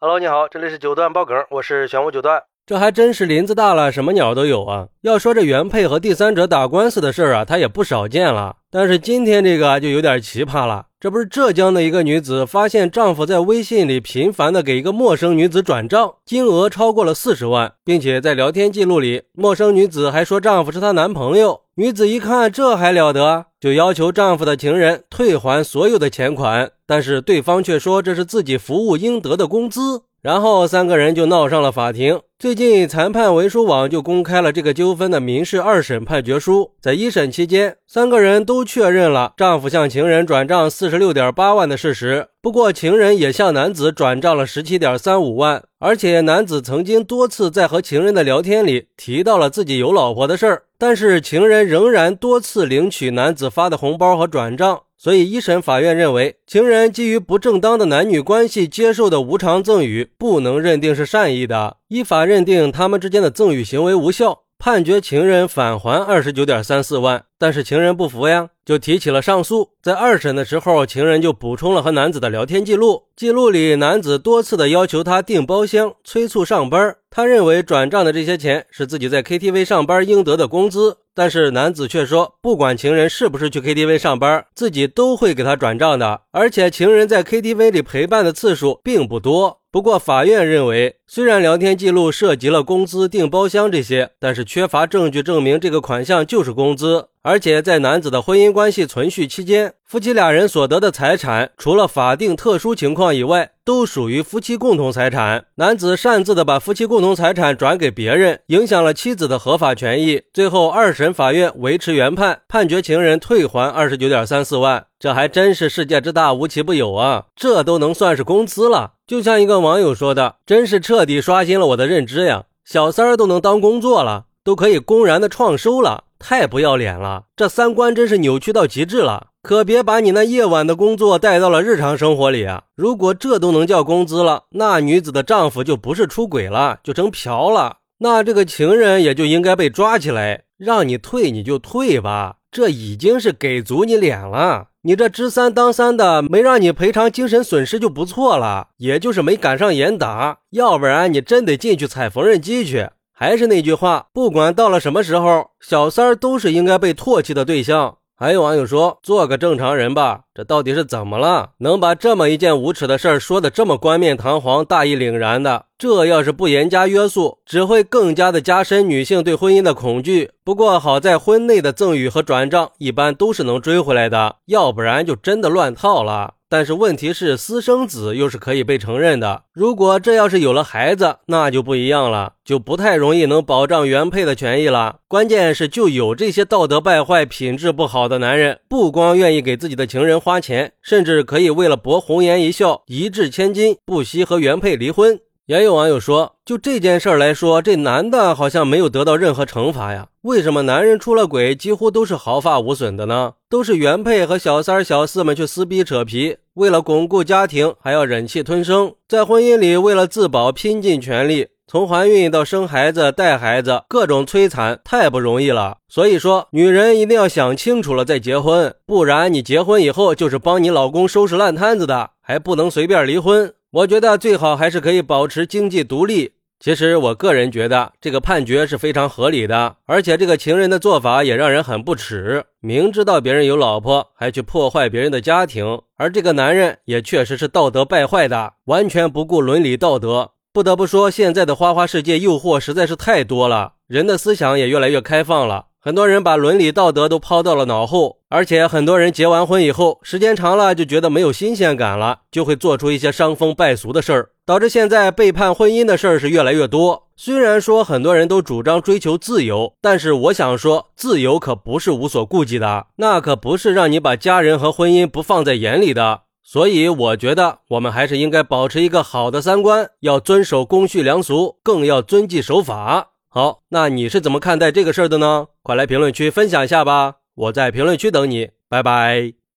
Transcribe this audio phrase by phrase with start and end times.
[0.00, 2.40] Hello，你好，这里是九段爆梗，我是玄武九段。
[2.64, 4.86] 这还真是林子大了，什么鸟都有啊！
[5.00, 8.58] 要说这原配和第三者打官司的事儿啊，他也不少见了。
[8.70, 10.86] 但是今天这个就有点奇葩了。
[11.00, 21.60] 这不是浙江的一个女子发现丈夫在微信里频繁的给一个陌生女子转账，金额超过了四十万，并且在聊天记录里，陌生女子还说丈夫是她男朋友。
[21.76, 30.02] 女子一看这还了得，就要求丈夫的情人退还所有的钱款，但是对方却说这是自己服务应得的工资。
[30.20, 32.20] 然后三个人就闹上了法庭。
[32.38, 36.72] 最近，裁判文书网就公开了这个纠纷的民事二审判决书。
[36.80, 42.28] 在一审期间，三个人都确认了丈夫向情人转账四十六点八万的事实。
[42.40, 50.62] 不过，情人也向男子转账了十七点三五万，而且男子曾经多次在和情人的聊天里提到了自己有老婆的事儿。
[50.78, 54.82] 但是，情人仍然多次领取男子发的红包和转账。
[55.00, 64.40] 所以，一审法院认为，情人基于不正当的男女关系接受的无偿赠与，不能认定是善意的，依法认定他们之间的赠与行为无效。
[64.58, 69.70] 判决情人返还二十九点三四万，但是情人不服呀，就提起了上诉。
[69.80, 76.96] 在二审的时候，情人就补充了和男子的聊天记录，记录里男子多次的要求他订包厢，催促上班。
[77.10, 89.60] 他认为转账的这些钱是自己在 KTV 上班应得的工资，但是男子却说，不管情人是不是去 KTV 上班，自己都会给他转账的，而且情人在 KTV 里陪伴的次数并不多。
[89.70, 97.08] 不过，法院认为，虽然聊天记录涉及了工资、订包厢这些，但是缺乏证据证明这个款项就是工资。
[97.22, 105.46] 而且，在男子的婚姻关系存续期间，夫妻俩人所得的财产，除了法定特殊情况以外，都属于夫妻共同财产。
[105.56, 110.22] 男子擅自的把夫妻共同财产转给别人，影响了妻子的合法权益。
[110.32, 114.86] 最后，二审法院维持原判，判决情人退还二十九点三四万。
[114.98, 117.26] 这还真是世界之大，无奇不有啊！
[117.36, 118.92] 这都能算是工资了。
[119.06, 122.44] 就像一个网友说的，真是彻底刷新了我的认知呀！
[122.64, 127.24] 小三儿都能当工作了，都可以公然的创收了，太不要脸了！
[127.36, 129.28] 这三观真是扭曲到极致了。
[129.42, 132.64] 可别把你那夜晚的工作带到了日常生活里啊！
[132.74, 137.78] 如果这都能叫工资了，那女子的丈夫就不是出轨了，就成嫖了。
[138.00, 144.66] 那这个情人也就应该被抓起来，让你退你就退吧，这已经是给足你脸了。
[144.82, 152.90] 你这知三当三的，没让你赔偿精神损失就不错了，也就是没赶上严打，要不然你真得进去踩缝纫机去。
[153.20, 157.96] 还是那句话，不管到了什么时候，小三儿都是应该被唾弃的对象。
[158.16, 161.50] 还有网友说：“做个正常人吧，这到底是怎么了？
[161.58, 165.64] 能把这么一件无耻的事儿说的这么冠冕堂皇、大义凛然的？
[165.76, 170.30] 这要是不严加约束，只会更加的加深女性对婚姻的恐惧。
[170.44, 179.42] 不过好在婚内的赠与和转账一般都是能追回来的，要不然就真的乱套了。”但是问题是，私生子又是可以被承认的。
[179.52, 185.00] 如果这要是有了孩子，那就不一样了，就不太容易能保障原配的权益了。
[185.06, 195.20] 关键是，就有这些道德败坏、品质不好的男人，不光愿意给自己的情人花钱，甚至可以为了博红颜一笑、一掷千金，不惜和原配离婚。
[195.48, 200.08] 也有网友说，就这件事儿来说，这男的好像没有得到任何惩罚呀？
[200.20, 203.32] 为什么男人出了轨几乎都是毫发无损的呢？
[203.48, 215.78] 都是原配和小三、小四们去撕逼扯皮，为了巩固家庭还要忍气吞声，在婚姻里为了自保拼尽全力，从怀孕到生孩子、带孩子，各种摧残，太不容易了。
[215.88, 223.54] 所以说，女人一定要想清楚了再结婚，不然你结婚以后就是帮你老公收拾烂摊子的，还不能随便离婚。
[223.70, 226.32] 我觉得最好还是可以保持经济独立。
[226.58, 232.42] 其实我个人觉得这个判决是非常合理的，而且这个情人的做法也让人很不耻。
[232.60, 240.30] 明知道别人有老婆，还去破坏别人的家庭，而这个男人也确实是道德败坏的，完全不顾伦理道德。
[240.50, 245.66] 不得不说，现在的花花世界诱惑实在是太多了，人的思想也越来越开放了。
[245.88, 257.04] 很多人把伦理道德都抛到了脑后，而且很多人结完婚以后，时间长了就觉得没有新鲜感了，就会做出一些伤风败俗的事儿，导致现在背叛婚姻的事儿是越来越多。
[257.16, 266.24] 虽然说很多人都主张追求自由，但是我想说，自由可不是无所顾忌的，那可不是让你把家人和婚姻不放在眼里的。
[266.44, 273.12] 所以，我觉得我们还是应该保持一个好的三观，要遵守公序良俗，更要遵纪守法。
[273.30, 275.48] 好，那你是怎么看待这个事儿的呢？
[275.62, 279.38] 快来评论区分享一下吧，我在评论区等你，拜拜。